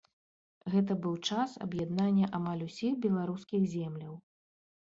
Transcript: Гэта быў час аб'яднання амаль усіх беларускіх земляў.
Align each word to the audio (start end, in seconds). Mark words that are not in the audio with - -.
Гэта 0.75 0.95
быў 1.03 1.15
час 1.27 1.53
аб'яднання 1.65 2.31
амаль 2.39 2.65
усіх 2.69 2.97
беларускіх 3.07 3.69
земляў. 3.75 4.15